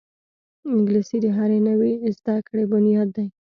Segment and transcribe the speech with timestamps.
[0.73, 3.25] انګلیسي د هرې نوې زده کړې بنیاد ده